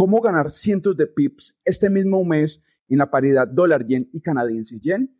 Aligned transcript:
¿Cómo 0.00 0.22
ganar 0.22 0.50
cientos 0.50 0.96
de 0.96 1.06
pips 1.06 1.58
este 1.62 1.90
mismo 1.90 2.24
mes 2.24 2.62
en 2.88 2.96
la 2.96 3.10
paridad 3.10 3.46
dólar-yen 3.46 4.08
y 4.14 4.22
canadiense-yen? 4.22 5.14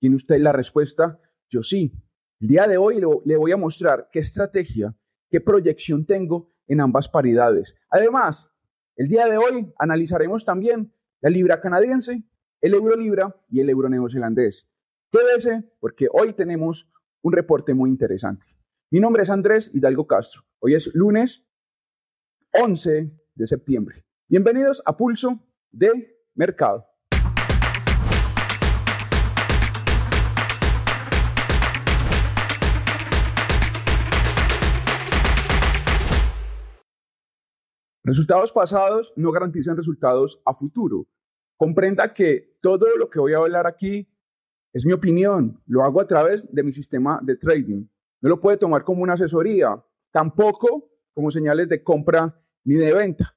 ¿Tiene 0.00 0.16
usted 0.16 0.38
la 0.38 0.50
respuesta? 0.50 1.20
Yo 1.50 1.62
sí. 1.62 1.92
El 2.40 2.48
día 2.48 2.66
de 2.66 2.78
hoy 2.78 3.02
le 3.26 3.36
voy 3.36 3.52
a 3.52 3.58
mostrar 3.58 4.08
qué 4.10 4.20
estrategia, 4.20 4.96
qué 5.28 5.42
proyección 5.42 6.06
tengo 6.06 6.48
en 6.66 6.80
ambas 6.80 7.06
paridades. 7.06 7.76
Además, 7.90 8.50
el 8.96 9.08
día 9.08 9.26
de 9.26 9.36
hoy 9.36 9.70
analizaremos 9.78 10.46
también 10.46 10.94
la 11.20 11.28
libra 11.28 11.60
canadiense, 11.60 12.24
el 12.62 12.72
euro 12.72 12.96
libra 12.96 13.36
y 13.50 13.60
el 13.60 13.68
euro 13.68 13.90
neozelandés. 13.90 14.70
Quédese 15.12 15.70
porque 15.80 16.08
hoy 16.10 16.32
tenemos 16.32 16.90
un 17.20 17.34
reporte 17.34 17.74
muy 17.74 17.90
interesante. 17.90 18.46
Mi 18.90 19.00
nombre 19.00 19.24
es 19.24 19.28
Andrés 19.28 19.70
Hidalgo 19.74 20.06
Castro. 20.06 20.46
Hoy 20.60 20.76
es 20.76 20.94
lunes 20.94 21.46
11 22.54 23.12
de 23.34 23.46
septiembre. 23.46 24.03
Bienvenidos 24.26 24.82
a 24.86 24.96
Pulso 24.96 25.38
de 25.70 26.16
Mercado. 26.34 26.86
Resultados 38.02 38.50
pasados 38.50 39.12
no 39.14 39.30
garantizan 39.30 39.76
resultados 39.76 40.40
a 40.46 40.54
futuro. 40.54 41.06
Comprenda 41.58 42.14
que 42.14 42.56
todo 42.62 42.96
lo 42.96 43.10
que 43.10 43.20
voy 43.20 43.34
a 43.34 43.38
hablar 43.38 43.66
aquí 43.66 44.08
es 44.72 44.86
mi 44.86 44.94
opinión, 44.94 45.62
lo 45.66 45.82
hago 45.84 46.00
a 46.00 46.06
través 46.06 46.50
de 46.50 46.62
mi 46.62 46.72
sistema 46.72 47.20
de 47.22 47.36
trading. 47.36 47.84
No 48.22 48.30
lo 48.30 48.40
puede 48.40 48.56
tomar 48.56 48.84
como 48.84 49.02
una 49.02 49.12
asesoría, 49.12 49.84
tampoco 50.10 50.90
como 51.12 51.30
señales 51.30 51.68
de 51.68 51.84
compra 51.84 52.42
ni 52.64 52.76
de 52.76 52.94
venta. 52.94 53.34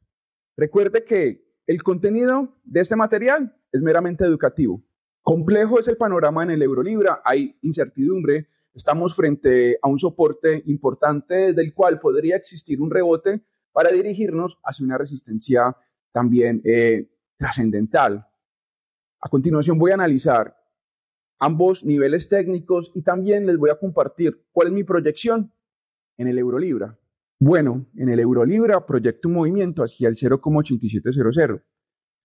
Recuerde 0.57 1.05
que 1.05 1.45
el 1.67 1.83
contenido 1.83 2.57
de 2.63 2.81
este 2.81 2.95
material 2.95 3.55
es 3.71 3.81
meramente 3.81 4.25
educativo. 4.25 4.83
Complejo 5.21 5.79
es 5.79 5.87
el 5.87 5.97
panorama 5.97 6.41
en 6.41 6.49
el 6.49 6.63
Eurolibra, 6.63 7.21
hay 7.23 7.59
incertidumbre, 7.61 8.47
estamos 8.73 9.15
frente 9.15 9.77
a 9.81 9.87
un 9.87 9.99
soporte 9.99 10.63
importante 10.65 11.53
del 11.53 11.75
cual 11.75 11.99
podría 11.99 12.35
existir 12.37 12.81
un 12.81 12.89
rebote 12.89 13.45
para 13.71 13.91
dirigirnos 13.91 14.57
hacia 14.63 14.85
una 14.85 14.97
resistencia 14.97 15.77
también 16.11 16.61
eh, 16.65 17.07
trascendental. 17.37 18.27
A 19.21 19.29
continuación 19.29 19.77
voy 19.77 19.91
a 19.91 19.95
analizar 19.95 20.57
ambos 21.37 21.83
niveles 21.83 22.29
técnicos 22.29 22.91
y 22.95 23.03
también 23.03 23.45
les 23.45 23.57
voy 23.57 23.69
a 23.69 23.77
compartir 23.77 24.43
cuál 24.51 24.69
es 24.69 24.73
mi 24.73 24.83
proyección 24.83 25.53
en 26.17 26.27
el 26.29 26.39
Eurolibra. 26.39 26.97
Bueno, 27.39 27.85
en 27.95 28.09
el 28.09 28.19
Eurolibra 28.19 28.85
proyecto 28.85 29.27
un 29.27 29.35
movimiento 29.35 29.83
hacia 29.83 30.09
el 30.09 30.15
0,8700. 30.15 31.63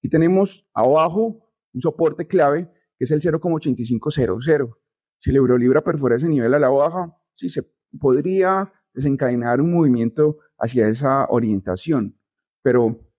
Y 0.00 0.08
tenemos 0.08 0.66
abajo 0.74 1.50
un 1.74 1.80
soporte 1.80 2.26
clave 2.26 2.70
que 2.96 3.04
es 3.04 3.10
el 3.10 3.20
0,8500. 3.20 4.76
Si 5.18 5.30
el 5.30 5.36
Eurolibra 5.36 5.84
perfora 5.84 6.16
ese 6.16 6.28
nivel 6.28 6.54
a 6.54 6.58
la 6.58 6.68
baja, 6.68 7.16
sí 7.34 7.48
se 7.48 7.62
podría 8.00 8.72
desencadenar 8.94 9.60
un 9.60 9.72
movimiento 9.72 10.38
hacia 10.58 10.88
esa 10.88 11.26
orientación. 11.28 12.18
Pero 12.62 13.12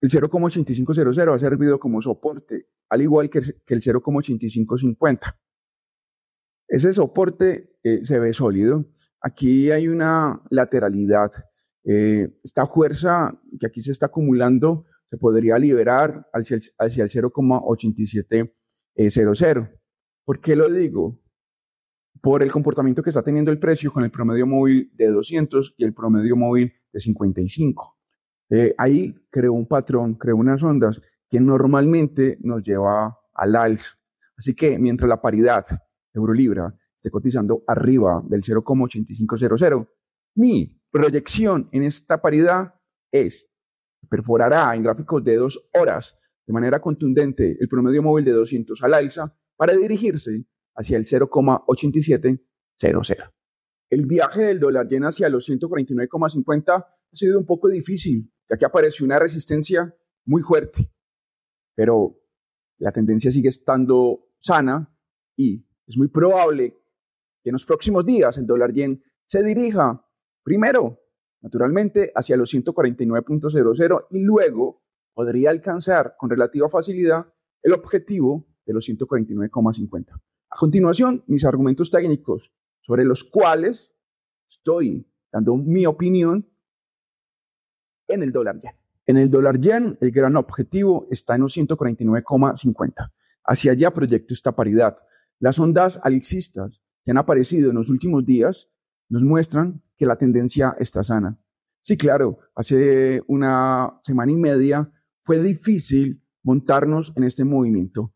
el 0.00 0.10
0,8500 0.10 1.34
ha 1.34 1.38
servido 1.38 1.78
como 1.78 2.02
soporte, 2.02 2.68
al 2.88 3.02
igual 3.02 3.30
que 3.30 3.38
el 3.38 3.80
0,8550. 3.80 5.38
Ese 6.68 6.92
soporte 6.92 7.76
eh, 7.82 8.04
se 8.04 8.18
ve 8.18 8.32
sólido 8.32 8.86
Aquí 9.22 9.70
hay 9.70 9.88
una 9.88 10.42
lateralidad. 10.50 11.30
Eh, 11.84 12.28
esta 12.42 12.66
fuerza 12.66 13.38
que 13.58 13.66
aquí 13.66 13.82
se 13.82 13.92
está 13.92 14.06
acumulando 14.06 14.86
se 15.06 15.18
podría 15.18 15.58
liberar 15.58 16.26
hacia 16.32 16.56
el, 16.56 16.62
hacia 16.78 17.04
el 17.04 17.10
0,8700. 17.10 19.70
¿Por 20.24 20.40
qué 20.40 20.56
lo 20.56 20.70
digo? 20.70 21.20
Por 22.20 22.42
el 22.42 22.50
comportamiento 22.50 23.02
que 23.02 23.10
está 23.10 23.22
teniendo 23.22 23.50
el 23.50 23.58
precio 23.58 23.92
con 23.92 24.04
el 24.04 24.10
promedio 24.10 24.46
móvil 24.46 24.90
de 24.94 25.08
200 25.08 25.74
y 25.76 25.84
el 25.84 25.92
promedio 25.92 26.34
móvil 26.34 26.72
de 26.92 27.00
55. 27.00 27.98
Eh, 28.50 28.74
ahí 28.78 29.14
creó 29.30 29.52
un 29.52 29.66
patrón, 29.66 30.14
creó 30.14 30.36
unas 30.36 30.62
ondas 30.62 31.02
que 31.28 31.40
normalmente 31.40 32.38
nos 32.40 32.62
lleva 32.62 33.18
al 33.34 33.56
alza. 33.56 33.98
Así 34.36 34.54
que 34.54 34.78
mientras 34.78 35.08
la 35.08 35.20
paridad 35.20 35.64
euro-libra 36.12 36.74
esté 37.02 37.10
cotizando 37.10 37.64
arriba 37.66 38.22
del 38.24 38.42
0,8500. 38.42 39.88
Mi 40.36 40.80
proyección 40.90 41.68
en 41.72 41.82
esta 41.82 42.22
paridad 42.22 42.74
es 43.10 43.48
perforará 44.08 44.72
en 44.76 44.84
gráficos 44.84 45.24
de 45.24 45.34
dos 45.36 45.68
horas 45.74 46.16
de 46.46 46.52
manera 46.52 46.80
contundente 46.80 47.56
el 47.58 47.66
promedio 47.68 48.04
móvil 48.04 48.24
de 48.24 48.30
200 48.30 48.80
al 48.84 48.94
alza 48.94 49.36
para 49.56 49.76
dirigirse 49.76 50.46
hacia 50.76 50.96
el 50.96 51.04
0,8700. 51.04 53.32
El 53.90 54.06
viaje 54.06 54.42
del 54.42 54.60
dólar 54.60 54.86
yen 54.88 55.04
hacia 55.04 55.28
los 55.28 55.50
149,50 55.50 56.70
ha 56.70 56.86
sido 57.12 57.36
un 57.38 57.46
poco 57.46 57.68
difícil, 57.68 58.32
ya 58.48 58.56
que 58.56 58.64
apareció 58.64 59.04
una 59.04 59.18
resistencia 59.18 59.92
muy 60.24 60.42
fuerte, 60.42 60.92
pero 61.74 62.16
la 62.78 62.92
tendencia 62.92 63.32
sigue 63.32 63.48
estando 63.48 64.28
sana 64.38 64.96
y 65.36 65.66
es 65.86 65.96
muy 65.96 66.08
probable 66.08 66.81
que 67.42 67.50
en 67.50 67.54
los 67.54 67.66
próximos 67.66 68.04
días 68.06 68.38
el 68.38 68.46
dólar 68.46 68.72
yen 68.72 69.02
se 69.26 69.42
dirija 69.42 70.06
primero, 70.42 71.00
naturalmente, 71.40 72.12
hacia 72.14 72.36
los 72.36 72.52
149.00 72.54 74.06
y 74.10 74.20
luego 74.20 74.82
podría 75.14 75.50
alcanzar 75.50 76.14
con 76.18 76.30
relativa 76.30 76.68
facilidad 76.68 77.26
el 77.62 77.72
objetivo 77.72 78.46
de 78.64 78.72
los 78.72 78.88
149,50. 78.88 80.20
A 80.50 80.56
continuación, 80.56 81.24
mis 81.26 81.44
argumentos 81.44 81.90
técnicos 81.90 82.52
sobre 82.80 83.04
los 83.04 83.24
cuales 83.24 83.92
estoy 84.48 85.08
dando 85.32 85.56
mi 85.56 85.86
opinión 85.86 86.48
en 88.08 88.22
el 88.22 88.32
dólar 88.32 88.60
yen. 88.60 88.72
En 89.06 89.16
el 89.16 89.30
dólar 89.30 89.58
yen, 89.58 89.98
el 90.00 90.10
gran 90.12 90.36
objetivo 90.36 91.06
está 91.10 91.34
en 91.34 91.42
los 91.42 91.56
149,50. 91.56 93.12
Hacia 93.44 93.72
allá 93.72 93.92
proyecto 93.92 94.34
esta 94.34 94.52
paridad. 94.52 94.98
Las 95.38 95.58
ondas 95.58 95.98
alcistas 96.02 96.82
que 97.04 97.10
han 97.10 97.18
aparecido 97.18 97.70
en 97.70 97.76
los 97.76 97.90
últimos 97.90 98.24
días 98.24 98.70
nos 99.08 99.22
muestran 99.22 99.82
que 99.96 100.06
la 100.06 100.16
tendencia 100.16 100.74
está 100.78 101.02
sana. 101.02 101.38
Sí, 101.82 101.96
claro, 101.96 102.38
hace 102.54 103.22
una 103.26 103.98
semana 104.02 104.32
y 104.32 104.36
media 104.36 104.90
fue 105.22 105.42
difícil 105.42 106.22
montarnos 106.42 107.12
en 107.16 107.24
este 107.24 107.44
movimiento 107.44 108.14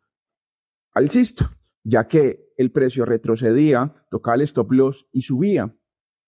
alcista, 0.93 1.51
ya 1.85 2.09
que 2.09 2.53
el 2.57 2.73
precio 2.73 3.05
retrocedía, 3.05 4.07
tocaba 4.11 4.37
el 4.37 4.43
stop 4.43 4.73
loss 4.73 5.07
y 5.13 5.21
subía. 5.21 5.77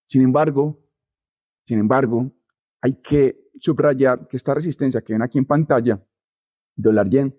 Sin 0.06 0.22
embargo, 0.22 0.84
sin 1.64 1.78
embargo, 1.78 2.32
hay 2.82 3.00
que 3.00 3.50
subrayar 3.58 4.28
que 4.28 4.36
esta 4.36 4.54
resistencia 4.54 5.00
que 5.00 5.14
ven 5.14 5.22
aquí 5.22 5.38
en 5.38 5.46
pantalla, 5.46 6.04
dólar 6.76 7.08
yen, 7.08 7.36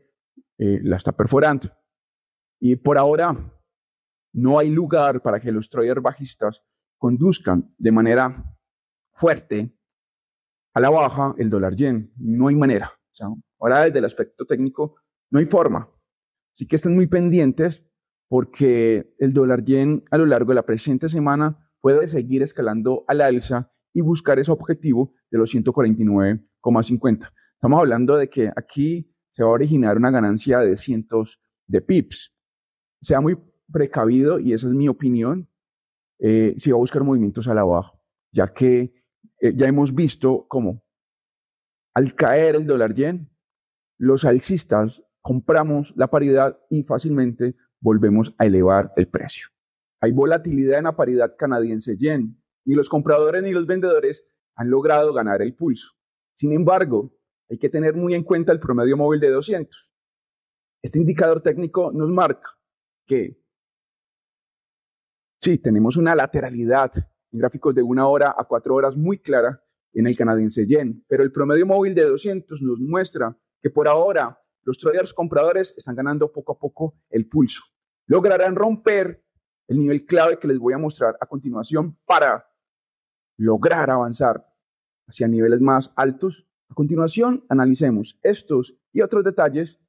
eh, 0.58 0.80
la 0.84 0.98
está 0.98 1.12
perforando. 1.12 1.72
Y 2.60 2.76
por 2.78 2.98
ahora 2.98 3.59
no 4.34 4.60
hay 4.60 4.70
lugar 4.70 5.22
para 5.22 5.40
que 5.40 5.52
los 5.52 5.70
traders 5.70 6.02
bajistas 6.02 6.64
conduzcan 6.98 7.74
de 7.78 7.92
manera 7.92 8.56
fuerte 9.14 9.76
a 10.74 10.80
la 10.80 10.90
baja 10.90 11.34
el 11.38 11.50
dólar 11.50 11.76
yen. 11.76 12.14
No 12.18 12.48
hay 12.48 12.56
manera. 12.56 12.92
ahora 13.60 13.86
desde 13.86 14.00
el 14.00 14.06
aspecto 14.06 14.46
técnico 14.46 14.96
no 15.32 15.40
hay 15.40 15.46
forma. 15.46 15.90
Así 16.54 16.68
que 16.68 16.76
estén 16.76 16.96
muy 16.96 17.08
pendientes 17.08 17.86
porque 18.28 19.14
el 19.18 19.34
dólar 19.34 19.64
yen 19.64 20.04
a 20.12 20.18
lo 20.18 20.26
largo 20.26 20.50
de 20.50 20.56
la 20.56 20.66
presente 20.66 21.10
semana 21.10 21.72
puede 21.82 22.08
seguir 22.08 22.44
escalando 22.44 23.04
a 23.08 23.14
la 23.14 23.26
alza 23.26 23.72
y 23.94 24.02
buscar 24.02 24.40
ese 24.40 24.52
objetivo 24.52 25.14
de 25.32 25.40
los 25.40 25.54
149,50. 25.54 27.32
Estamos 27.54 27.80
hablando 27.80 28.16
de 28.18 28.30
que 28.30 28.52
aquí 28.56 29.12
se 29.32 29.44
va 29.44 29.50
a 29.50 29.54
originar 29.54 29.98
una 29.98 30.12
ganancia 30.12 30.60
de 30.60 30.76
cientos 30.78 31.42
de 31.68 31.82
pips. 31.82 32.36
Sea 33.02 33.22
muy 33.22 33.38
precavido, 33.72 34.40
y 34.40 34.54
esa 34.54 34.68
es 34.68 34.74
mi 34.74 34.88
opinión, 34.88 35.50
eh, 36.20 36.56
si 36.58 36.72
va 36.72 36.78
a 36.78 36.80
buscar 36.80 37.04
movimientos 37.04 37.48
a 37.48 37.54
la 37.54 37.64
baja, 37.64 37.94
ya 38.32 38.54
que 38.54 38.94
eh, 39.40 39.54
ya 39.56 39.68
hemos 39.68 39.94
visto 39.94 40.46
cómo 40.48 40.84
al 41.94 42.14
caer 42.14 42.56
el 42.56 42.66
dólar 42.66 42.94
yen, 42.94 43.30
los 43.98 44.24
alcistas 44.26 45.04
compramos 45.22 45.94
la 45.96 46.08
paridad 46.08 46.60
y 46.70 46.84
fácilmente 46.84 47.56
volvemos 47.82 48.34
a 48.38 48.46
elevar 48.46 48.94
el 48.96 49.08
precio. 49.08 49.50
Hay 50.02 50.12
volatilidad 50.12 50.78
en 50.78 50.86
la 50.86 50.96
paridad 50.96 51.36
canadiense 51.38 51.98
yen. 51.98 52.42
Ni 52.66 52.76
los 52.76 52.90
compradores 52.90 53.44
ni 53.44 53.52
los 53.52 53.66
vendedores 53.66 54.26
han 54.56 54.70
logrado 54.70 55.14
ganar 55.14 55.42
el 55.42 55.56
pulso. 55.56 55.96
Sin 56.36 56.54
embargo, 56.54 57.14
hay 57.50 57.58
que 57.58 57.70
tener 57.70 57.96
muy 57.96 58.14
en 58.14 58.24
cuenta 58.24 58.52
el 58.52 58.60
promedio 58.60 58.96
móvil 58.96 59.20
de 59.20 59.32
200. 59.32 59.94
Este 60.82 61.00
indicador 61.00 61.42
técnico 61.42 61.92
nos 61.92 62.10
marca 62.10 62.52
que 63.06 63.39
Sí, 65.42 65.58
tenemos 65.58 65.96
una 65.96 66.16
lateralidad 66.16 66.92
en 67.32 67.40
gráficos 67.40 67.74
de 67.74 67.82
una 67.82 68.08
hora 68.08 68.36
a 68.38 68.44
cuatro 68.44 68.76
horas 68.76 68.98
muy 68.98 69.20
clara 69.20 69.64
en 69.94 70.06
el 70.06 70.18
canadiense 70.18 70.68
yen, 70.68 71.06
pero 71.08 71.24
el 71.24 71.32
promedio 71.32 71.66
móvil 71.66 71.96
de 71.96 72.04
200 72.04 72.62
nos 72.62 72.80
muestra 72.82 73.38
que 73.62 73.70
por 73.70 73.88
ahora 73.88 74.38
los 74.64 74.78
traders 74.78 75.14
compradores 75.14 75.74
están 75.78 75.96
ganando 75.96 76.34
poco 76.34 76.52
a 76.52 76.60
poco 76.60 76.96
el 77.10 77.30
pulso. 77.30 77.64
Lograrán 78.06 78.56
romper 78.56 79.24
el 79.68 79.80
nivel 79.80 80.06
clave 80.06 80.40
que 80.40 80.48
les 80.50 80.60
voy 80.60 80.74
a 80.74 80.78
mostrar 80.78 81.16
a 81.22 81.26
continuación 81.26 81.98
para 82.06 82.46
lograr 83.38 83.90
avanzar 83.90 84.46
hacia 85.08 85.30
niveles 85.30 85.62
más 85.62 85.94
altos. 85.96 86.48
A 86.68 86.74
continuación, 86.74 87.46
analicemos 87.48 88.20
estos 88.24 88.78
y 88.92 89.02
otros 89.02 89.24
detalles 89.24 89.80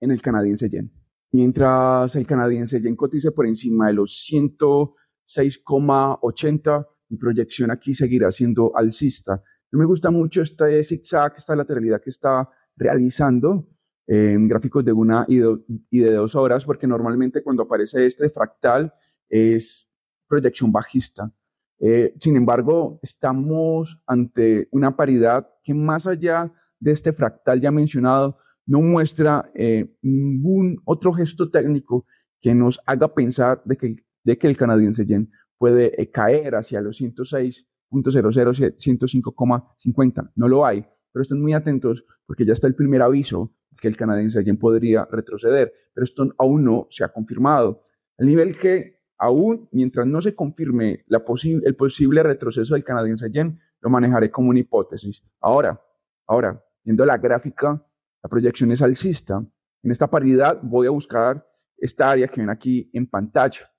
en 0.00 0.10
el 0.10 0.20
canadiense 0.20 0.68
yen. 0.68 1.03
Mientras 1.34 2.14
el 2.14 2.26
canadiense 2.28 2.80
yen 2.80 2.94
cotice 2.94 3.32
por 3.32 3.44
encima 3.44 3.88
de 3.88 3.94
los 3.94 4.24
106,80, 4.30 6.86
mi 7.08 7.16
proyección 7.16 7.72
aquí 7.72 7.92
seguirá 7.92 8.30
siendo 8.30 8.70
alcista. 8.76 9.42
No 9.72 9.80
me 9.80 9.84
gusta 9.84 10.12
mucho 10.12 10.42
este 10.42 10.84
zigzag, 10.84 11.34
esta 11.36 11.56
lateralidad 11.56 12.00
que 12.00 12.10
está 12.10 12.48
realizando 12.76 13.66
en 14.06 14.46
gráficos 14.46 14.84
de 14.84 14.92
una 14.92 15.26
y 15.26 15.38
de, 15.38 16.12
dos 16.12 16.36
horas, 16.36 16.64
porque 16.64 16.86
normalmente 16.86 17.42
cuando 17.42 17.64
aparece 17.64 18.06
este 18.06 18.28
fractal 18.28 18.94
es 19.28 19.90
proyección 20.28 20.70
bajista. 20.70 21.32
Eh, 21.80 22.14
sin 22.20 22.36
embargo, 22.36 23.00
estamos 23.02 24.00
ante 24.06 24.68
una 24.70 24.94
paridad 24.94 25.50
que 25.64 25.74
más 25.74 26.06
allá 26.06 26.52
de 26.78 26.92
este 26.92 27.12
fractal 27.12 27.60
ya 27.60 27.72
mencionado, 27.72 28.38
no 28.66 28.80
muestra 28.80 29.50
eh, 29.54 29.94
ningún 30.02 30.80
otro 30.84 31.12
gesto 31.12 31.50
técnico 31.50 32.06
que 32.40 32.54
nos 32.54 32.80
haga 32.86 33.14
pensar 33.14 33.62
de 33.64 33.76
que, 33.76 33.96
de 34.22 34.38
que 34.38 34.46
el 34.46 34.56
canadiense 34.56 35.06
yen 35.06 35.30
puede 35.58 36.00
eh, 36.00 36.10
caer 36.10 36.54
hacia 36.54 36.80
los 36.80 37.00
106.00, 37.00 37.66
105,50. 37.90 40.32
No 40.34 40.48
lo 40.48 40.66
hay, 40.66 40.84
pero 41.12 41.22
estén 41.22 41.40
muy 41.40 41.54
atentos 41.54 42.04
porque 42.26 42.44
ya 42.44 42.52
está 42.52 42.66
el 42.66 42.74
primer 42.74 43.02
aviso 43.02 43.54
que 43.80 43.88
el 43.88 43.96
canadiense 43.96 44.44
yen 44.44 44.58
podría 44.58 45.06
retroceder, 45.10 45.72
pero 45.92 46.04
esto 46.04 46.32
aún 46.38 46.64
no 46.64 46.86
se 46.90 47.04
ha 47.04 47.08
confirmado. 47.08 47.86
El 48.16 48.26
nivel 48.26 48.56
que 48.56 49.00
aún 49.18 49.68
mientras 49.72 50.06
no 50.06 50.20
se 50.20 50.34
confirme 50.34 51.04
el 51.08 51.76
posible 51.76 52.22
retroceso 52.22 52.74
del 52.74 52.84
canadiense 52.84 53.30
yen, 53.30 53.58
lo 53.80 53.90
manejaré 53.90 54.30
como 54.30 54.50
una 54.50 54.60
hipótesis. 54.60 55.22
Ahora, 55.40 55.80
ahora, 56.26 56.64
viendo 56.82 57.04
la 57.04 57.18
gráfica, 57.18 57.84
la 58.24 58.30
proyección 58.30 58.72
es 58.72 58.80
alcista. 58.80 59.46
En 59.82 59.90
esta 59.90 60.08
paridad 60.08 60.58
voy 60.62 60.86
a 60.86 60.90
buscar 60.90 61.46
esta 61.76 62.10
área 62.10 62.26
que 62.26 62.40
ven 62.40 62.48
aquí 62.48 62.88
en 62.94 63.06
pantalla. 63.06 63.70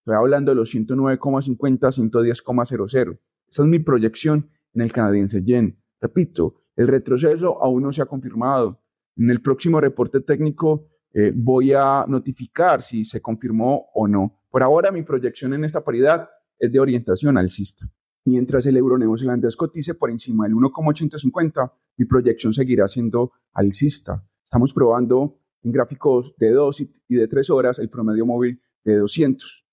Estoy 0.00 0.16
hablando 0.16 0.50
de 0.50 0.56
los 0.56 0.74
109,50, 0.74 2.10
110,00. 2.10 3.20
Esta 3.48 3.62
es 3.62 3.68
mi 3.68 3.78
proyección 3.78 4.50
en 4.74 4.82
el 4.82 4.92
canadiense 4.92 5.44
yen. 5.44 5.78
Repito, 6.00 6.56
el 6.74 6.88
retroceso 6.88 7.62
aún 7.62 7.84
no 7.84 7.92
se 7.92 8.02
ha 8.02 8.06
confirmado. 8.06 8.82
En 9.16 9.30
el 9.30 9.40
próximo 9.40 9.80
reporte 9.80 10.20
técnico 10.20 10.88
eh, 11.14 11.32
voy 11.32 11.72
a 11.72 12.04
notificar 12.08 12.82
si 12.82 13.04
se 13.04 13.22
confirmó 13.22 13.86
o 13.94 14.08
no. 14.08 14.40
Por 14.50 14.64
ahora 14.64 14.90
mi 14.90 15.02
proyección 15.02 15.54
en 15.54 15.64
esta 15.64 15.84
paridad 15.84 16.28
es 16.58 16.72
de 16.72 16.80
orientación 16.80 17.38
alcista. 17.38 17.88
Mientras 18.24 18.66
el 18.66 18.76
euro 18.76 18.98
neozelandés 18.98 19.56
cotice 19.56 19.94
por 19.94 20.10
encima 20.10 20.44
del 20.44 20.54
1,850, 20.54 21.72
mi 21.96 22.04
proyección 22.04 22.52
seguirá 22.52 22.86
siendo 22.86 23.32
alcista. 23.52 24.24
Estamos 24.44 24.72
probando 24.72 25.40
en 25.62 25.72
gráficos 25.72 26.34
de 26.36 26.52
2 26.52 26.80
y 27.08 27.16
de 27.16 27.26
3 27.26 27.50
horas 27.50 27.78
el 27.80 27.90
promedio 27.90 28.24
móvil 28.24 28.62
de 28.84 28.96
200. 28.96 29.66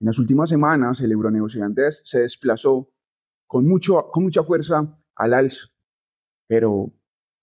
En 0.00 0.06
las 0.06 0.18
últimas 0.18 0.48
semanas 0.48 1.00
el 1.00 1.12
euro 1.12 1.30
neozelandés 1.30 2.02
se 2.04 2.20
desplazó 2.20 2.92
con, 3.46 3.66
mucho, 3.66 4.08
con 4.12 4.24
mucha 4.24 4.44
fuerza 4.44 4.98
al 5.16 5.34
alza, 5.34 5.68
pero 6.46 6.92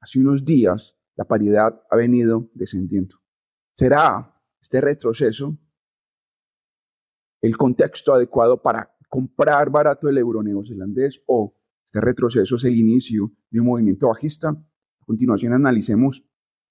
hace 0.02 0.20
unos 0.20 0.46
días 0.46 0.98
la 1.16 1.26
paridad 1.26 1.82
ha 1.90 1.96
venido 1.96 2.50
descendiendo. 2.54 3.18
¿Será 3.76 4.42
este 4.62 4.82
retroceso 4.82 5.58
el 7.42 7.58
contexto 7.58 8.14
adecuado 8.14 8.62
para 8.62 8.96
comprar 9.10 9.70
barato 9.70 10.08
el 10.08 10.18
euro 10.18 10.42
neozelandés 10.42 11.22
o 11.26 11.56
este 11.84 12.00
retroceso 12.00 12.56
es 12.56 12.64
el 12.64 12.78
inicio 12.78 13.34
de 13.50 13.60
un 13.60 13.68
movimiento 13.68 14.08
bajista? 14.08 14.50
A 14.50 15.06
continuación 15.06 15.54
analicemos 15.54 16.24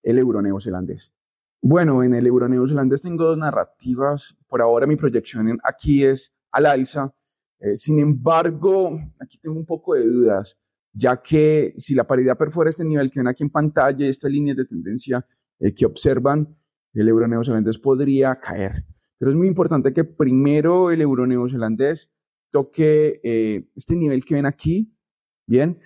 el 0.02 0.18
euro 0.18 0.40
neozelandés. 0.40 1.12
Bueno, 1.60 2.02
en 2.02 2.14
el 2.14 2.26
euro 2.26 2.48
neozelandés 2.48 3.02
tengo 3.02 3.24
dos 3.24 3.36
narrativas. 3.36 4.38
Por 4.46 4.62
ahora 4.62 4.86
mi 4.86 4.96
proyección 4.96 5.58
aquí 5.62 6.04
es 6.04 6.32
al 6.52 6.66
alza. 6.66 7.12
Eh, 7.58 7.74
sin 7.74 7.98
embargo, 7.98 8.98
aquí 9.18 9.38
tengo 9.38 9.58
un 9.58 9.66
poco 9.66 9.94
de 9.94 10.06
dudas 10.06 10.56
ya 10.98 11.22
que 11.22 11.74
si 11.78 11.94
la 11.94 12.04
paridad 12.04 12.36
perfora 12.36 12.70
este 12.70 12.84
nivel 12.84 13.10
que 13.10 13.20
ven 13.20 13.28
aquí 13.28 13.44
en 13.44 13.50
pantalla, 13.50 14.06
esta 14.06 14.28
línea 14.28 14.54
de 14.54 14.64
tendencia 14.64 15.24
eh, 15.60 15.72
que 15.72 15.86
observan, 15.86 16.56
el 16.92 17.08
euro 17.08 17.28
neozelandés 17.28 17.78
podría 17.78 18.38
caer. 18.40 18.84
Pero 19.18 19.30
es 19.30 19.36
muy 19.36 19.46
importante 19.46 19.92
que 19.92 20.04
primero 20.04 20.90
el 20.90 21.00
euro 21.00 21.26
neozelandés 21.26 22.10
toque 22.50 23.20
eh, 23.22 23.68
este 23.74 23.96
nivel 23.96 24.24
que 24.24 24.34
ven 24.34 24.46
aquí, 24.46 24.94
bien, 25.46 25.80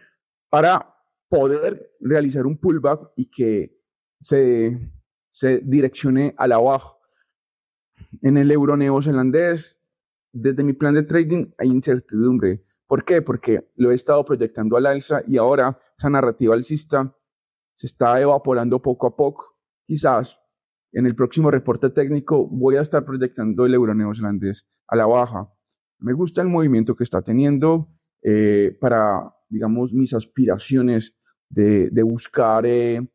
para 0.49 0.95
poder 1.29 1.93
realizar 2.01 2.47
un 2.47 2.59
pullback 2.59 3.13
y 3.17 3.31
que 3.31 3.79
se, 4.21 4.93
se 5.31 5.59
direccione 5.61 6.35
a 6.37 6.47
la 6.47 6.59
baja. 6.59 6.97
En 8.21 8.37
el 8.37 8.51
euro 8.51 8.77
neozelandés, 8.77 9.79
desde 10.33 10.63
mi 10.63 10.73
plan 10.73 10.95
de 10.95 11.03
trading 11.03 11.53
hay 11.59 11.69
incertidumbre 11.69 12.65
¿Por 12.93 13.07
qué? 13.07 13.23
Porque 13.23 13.67
lo 13.77 13.91
he 13.91 13.95
estado 13.95 14.23
proyectando 14.23 14.77
al 14.77 14.85
alza 14.85 15.23
y 15.27 15.39
ahora 15.39 15.81
esa 15.97 16.11
narrativa 16.11 16.55
alcista 16.55 17.17
se 17.73 17.87
está 17.87 18.21
evaporando 18.21 18.83
poco 18.83 19.07
a 19.07 19.17
poco. 19.17 19.57
Quizás 19.87 20.39
en 20.93 21.07
el 21.07 21.17
próximo 21.17 21.51
reporte 21.51 21.89
técnico 21.89 22.47
voy 22.47 22.77
a 22.77 22.83
estar 22.83 23.03
proyectando 23.07 23.65
el 23.65 23.73
euro 23.73 23.95
neozelandés 23.95 24.69
a 24.89 24.97
la 24.97 25.07
baja. 25.07 25.51
Me 26.03 26.13
gusta 26.13 26.43
el 26.43 26.49
movimiento 26.49 26.97
que 26.97 27.05
está 27.05 27.23
teniendo 27.23 27.89
eh, 28.23 28.77
para, 28.81 29.33
digamos, 29.49 29.93
mis 29.93 30.13
aspiraciones 30.15 31.17
de, 31.49 32.03
buscar 32.03 32.67
eh, 32.67 33.09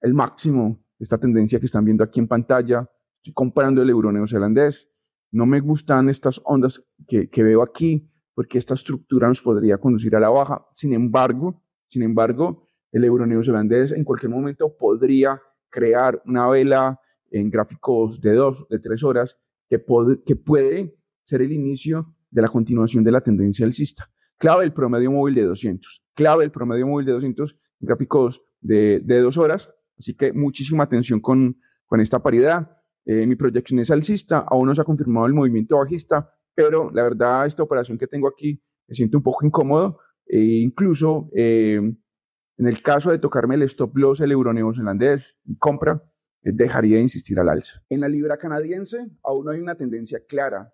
el 0.00 0.14
máximo 0.14 0.82
esta 0.98 1.18
tendencia 1.18 1.60
que 1.60 1.66
están 1.66 1.84
viendo 1.84 2.02
aquí 2.02 2.20
en 2.20 2.28
pantalla. 2.28 2.88
Estoy 3.16 3.34
comprando 3.34 3.82
el 3.82 3.90
euro 3.90 4.10
neozelandés. 4.10 4.88
No 5.30 5.44
me 5.44 5.60
gustan 5.60 6.08
estas 6.08 6.40
ondas 6.44 6.82
que, 7.06 7.28
que 7.28 7.42
veo 7.42 7.62
aquí 7.62 8.10
porque 8.34 8.56
esta 8.56 8.74
estructura 8.74 9.28
nos 9.28 9.42
podría 9.42 9.76
conducir 9.76 10.16
a 10.16 10.20
la 10.20 10.30
baja. 10.30 10.66
Sin 10.72 10.94
embargo, 10.94 11.62
sin 11.88 12.02
embargo, 12.02 12.70
el 12.92 13.04
euro 13.04 13.26
neozelandés 13.26 13.92
en 13.92 14.04
cualquier 14.04 14.30
momento 14.30 14.74
podría 14.74 15.38
crear 15.68 16.22
una 16.24 16.48
vela 16.48 16.98
en 17.30 17.50
gráficos 17.50 18.22
de 18.22 18.34
dos, 18.34 18.66
de 18.70 18.78
tres 18.78 19.04
horas, 19.04 19.38
que, 19.68 19.84
que 20.24 20.36
puede 20.36 20.96
ser 21.24 21.42
el 21.42 21.52
inicio 21.52 22.14
de 22.32 22.42
la 22.42 22.48
continuación 22.48 23.04
de 23.04 23.12
la 23.12 23.20
tendencia 23.20 23.64
alcista. 23.64 24.10
Clave 24.38 24.64
el 24.64 24.72
promedio 24.72 25.12
móvil 25.12 25.36
de 25.36 25.42
200. 25.44 26.04
Clave 26.14 26.44
el 26.44 26.50
promedio 26.50 26.88
móvil 26.88 27.06
de 27.06 27.12
200 27.12 27.52
en 27.52 27.86
gráficos 27.86 28.42
de, 28.60 29.00
de 29.04 29.20
dos 29.20 29.38
horas. 29.38 29.70
Así 29.96 30.16
que 30.16 30.32
muchísima 30.32 30.84
atención 30.84 31.20
con, 31.20 31.58
con 31.86 32.00
esta 32.00 32.22
paridad. 32.22 32.78
Eh, 33.04 33.26
mi 33.26 33.36
proyección 33.36 33.80
es 33.80 33.90
alcista, 33.90 34.38
aún 34.48 34.66
no 34.66 34.74
se 34.74 34.80
ha 34.80 34.84
confirmado 34.84 35.26
el 35.26 35.34
movimiento 35.34 35.76
bajista, 35.76 36.34
pero 36.54 36.90
la 36.92 37.02
verdad 37.02 37.46
esta 37.46 37.62
operación 37.62 37.98
que 37.98 38.06
tengo 38.06 38.28
aquí 38.28 38.62
me 38.88 38.94
siento 38.94 39.18
un 39.18 39.22
poco 39.22 39.44
incómodo 39.44 39.98
e 40.26 40.38
incluso 40.38 41.28
eh, 41.34 41.76
en 41.76 42.66
el 42.66 42.82
caso 42.82 43.10
de 43.10 43.18
tocarme 43.18 43.56
el 43.56 43.62
stop 43.62 43.96
loss 43.96 44.20
el 44.20 44.30
euro 44.30 44.52
neozelandés 44.52 45.36
compra 45.58 46.02
eh, 46.42 46.50
dejaría 46.52 46.96
de 46.96 47.02
insistir 47.02 47.40
al 47.40 47.48
alza. 47.48 47.82
En 47.88 48.00
la 48.00 48.08
libra 48.08 48.36
canadiense 48.36 49.10
aún 49.24 49.44
no 49.44 49.50
hay 49.50 49.60
una 49.60 49.74
tendencia 49.74 50.20
clara. 50.26 50.72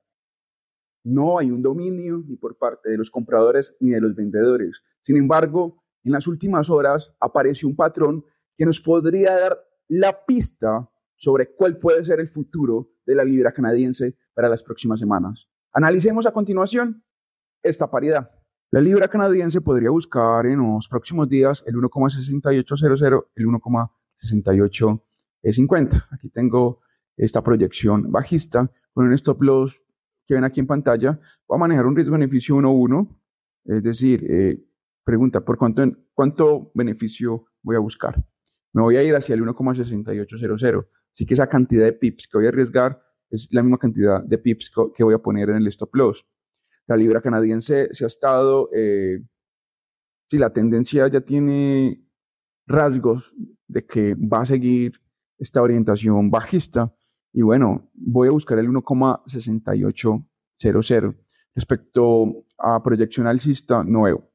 No 1.09 1.39
hay 1.39 1.51
un 1.51 1.63
dominio 1.63 2.23
ni 2.27 2.37
por 2.37 2.59
parte 2.59 2.91
de 2.91 2.99
los 2.99 3.11
compradores 3.11 3.75
ni 3.81 3.93
de 3.93 4.01
los 4.03 4.15
vendedores. 4.15 4.83
Sin 5.01 5.17
embargo, 5.17 5.83
en 6.05 6.13
las 6.13 6.27
últimas 6.27 6.69
horas 6.69 7.17
apareció 7.19 7.67
un 7.67 7.77
patrón 7.77 8.27
que 8.59 8.67
nos 8.67 8.79
podría 8.79 9.35
dar 9.35 9.59
la 9.89 10.27
pista 10.27 10.91
sobre 11.15 11.55
cuál 11.55 11.79
puede 11.79 12.05
ser 12.05 12.21
el 12.21 12.29
futuro 12.29 12.91
de 13.07 13.15
la 13.15 13.25
libra 13.25 13.53
canadiense 13.53 14.19
para 14.35 14.51
las 14.51 14.63
próximas 14.63 15.01
semanas. 15.01 15.51
Analicemos 15.73 16.27
a 16.27 16.33
continuación 16.33 17.03
esta 17.63 17.91
paridad. 17.91 18.31
La 18.71 18.83
libra 18.83 19.09
canadiense 19.09 19.63
podría 19.63 19.89
buscar 19.89 20.45
en 20.45 20.59
los 20.59 20.89
próximos 20.89 21.27
días 21.27 21.65
el 21.67 21.77
1,6800, 21.77 23.25
el 23.35 23.47
1,6850. 23.47 26.07
Aquí 26.11 26.29
tengo 26.29 26.81
esta 27.17 27.43
proyección 27.43 28.13
bajista 28.13 28.71
con 28.93 29.07
un 29.07 29.15
stop 29.15 29.43
loss 29.43 29.83
que 30.29 30.35
ven 30.35 30.45
aquí 30.45 30.61
en 30.61 30.67
pantalla. 30.67 31.19
Voy 31.49 31.57
a 31.57 31.59
manejar 31.59 31.87
un 31.87 31.97
riesgo-beneficio 31.97 32.57
1-1, 32.57 33.09
es 33.65 33.83
decir, 33.83 34.25
eh, 34.31 34.63
pregunta, 35.03 35.41
¿por 35.41 35.57
cuánto, 35.57 35.83
cuánto 36.13 36.71
beneficio 36.75 37.47
voy 37.63 37.77
a 37.77 37.79
buscar? 37.79 38.23
Me 38.75 38.83
voy 38.83 38.97
a 38.99 39.03
ir 39.03 39.17
hacia 39.17 39.35
el 39.35 39.41
1,6800. 39.43 40.87
Así 41.11 41.25
que 41.25 41.33
esa 41.33 41.49
cantidad 41.49 41.87
de 41.87 41.95
pips 41.95 42.29
que 42.29 42.37
voy 42.37 42.45
a 42.45 42.51
arriesgar 42.51 43.01
es 43.31 43.49
la 43.53 43.63
misma 43.63 43.79
cantidad 43.79 44.23
de 44.23 44.37
pips 44.37 44.71
que 44.95 45.03
voy 45.03 45.15
a 45.15 45.19
poner 45.19 45.49
en 45.49 45.57
el 45.57 45.67
stop 45.69 45.95
loss. 45.95 46.27
La 46.87 46.97
libra 46.97 47.23
canadiense 47.23 47.89
se 47.93 48.05
ha 48.05 48.07
estado 48.07 48.69
eh, 48.75 49.21
si 50.29 50.37
la 50.37 50.53
tendencia 50.53 51.09
ya 51.09 51.23
tiene 51.23 52.05
rasgos 52.67 53.35
de 53.67 53.87
que 53.87 54.15
va 54.15 54.43
a 54.43 54.47
seguir 54.47 55.01
esta 55.39 55.63
orientación 55.63 56.31
bajista. 56.31 56.95
Y 57.33 57.43
bueno, 57.43 57.91
voy 57.95 58.29
a 58.29 58.33
buscar 58.33 58.59
el 58.59 58.69
1,6800. 58.69 61.15
Respecto 61.55 62.45
a 62.59 62.83
proyección 62.83 63.27
alcista, 63.27 63.83
no 63.85 64.03
veo. 64.03 64.31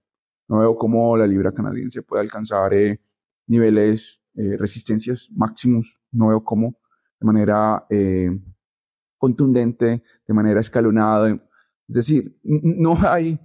No 0.47 0.59
veo 0.59 0.75
cómo 0.75 1.17
la 1.17 1.25
libra 1.25 1.53
canadiense 1.53 2.03
puede 2.03 2.21
alcanzar 2.23 2.73
eh, 2.73 2.99
niveles, 3.47 4.21
eh, 4.35 4.57
resistencias 4.57 5.29
máximos. 5.31 5.99
No 6.11 6.27
veo 6.27 6.43
cómo 6.43 6.77
de 7.19 7.25
manera 7.25 7.85
eh, 7.89 8.29
contundente, 9.17 10.03
de 10.27 10.33
manera 10.33 10.59
escalonada. 10.59 11.31
Es 11.87 11.95
decir, 11.95 12.37
no 12.43 12.97
hay 13.07 13.39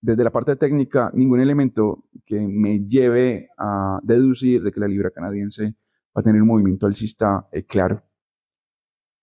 desde 0.00 0.24
la 0.24 0.32
parte 0.32 0.56
técnica 0.56 1.10
ningún 1.14 1.40
elemento 1.40 2.08
que 2.24 2.46
me 2.46 2.86
lleve 2.86 3.50
a 3.56 4.00
deducir 4.02 4.62
de 4.62 4.72
que 4.72 4.80
la 4.80 4.88
libra 4.88 5.10
canadiense 5.10 5.74
a 6.20 6.22
tener 6.22 6.40
un 6.40 6.48
movimiento 6.48 6.86
alcista 6.86 7.48
eh, 7.52 7.64
claro. 7.64 8.02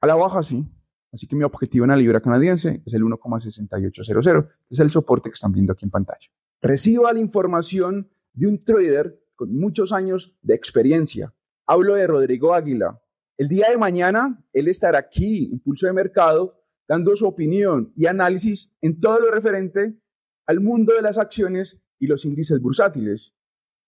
A 0.01 0.07
la 0.07 0.15
baja 0.15 0.43
sí, 0.43 0.65
así 1.11 1.27
que 1.27 1.35
mi 1.35 1.43
objetivo 1.43 1.85
en 1.85 1.91
la 1.91 1.97
libra 1.97 2.21
canadiense 2.21 2.81
es 2.85 2.93
el 2.93 3.03
1,6800, 3.03 4.47
que 4.47 4.49
es 4.69 4.79
el 4.79 4.91
soporte 4.91 5.29
que 5.29 5.33
están 5.33 5.51
viendo 5.51 5.73
aquí 5.73 5.85
en 5.85 5.91
pantalla. 5.91 6.27
Reciba 6.61 7.13
la 7.13 7.19
información 7.19 8.09
de 8.33 8.47
un 8.47 8.63
trader 8.63 9.19
con 9.35 9.55
muchos 9.57 9.91
años 9.91 10.37
de 10.41 10.55
experiencia. 10.55 11.33
Hablo 11.65 11.95
de 11.95 12.07
Rodrigo 12.07 12.53
Águila. 12.53 13.01
El 13.37 13.47
día 13.47 13.69
de 13.69 13.77
mañana 13.77 14.45
él 14.53 14.67
estará 14.67 14.99
aquí, 14.99 15.49
Impulso 15.51 15.87
de 15.87 15.93
Mercado, 15.93 16.61
dando 16.87 17.15
su 17.15 17.25
opinión 17.25 17.91
y 17.95 18.05
análisis 18.05 18.71
en 18.81 18.99
todo 18.99 19.19
lo 19.19 19.31
referente 19.31 19.97
al 20.45 20.59
mundo 20.59 20.93
de 20.93 21.01
las 21.01 21.17
acciones 21.17 21.81
y 21.97 22.07
los 22.07 22.25
índices 22.25 22.61
bursátiles. 22.61 23.35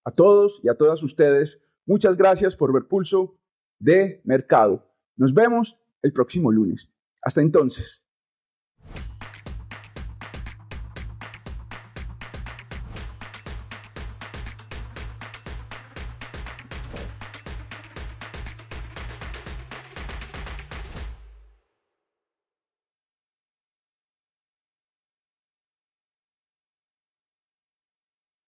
A 0.04 0.12
todos 0.12 0.60
y 0.64 0.70
a 0.70 0.76
todas 0.76 1.04
ustedes, 1.04 1.62
muchas 1.86 2.16
gracias 2.16 2.56
por 2.56 2.74
ver 2.74 2.88
Pulso 2.88 3.40
de 3.80 4.22
Mercado. 4.24 4.92
Nos 5.16 5.34
vemos 5.34 5.80
el 6.02 6.14
próximo 6.14 6.52
lunes. 6.52 6.92
Hasta 7.22 7.42
entonces. 7.42 8.05